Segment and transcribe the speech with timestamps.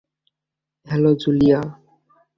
[0.87, 1.59] Hello- Julia?